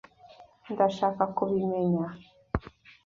[0.71, 2.05] Ndashaka kubimenya.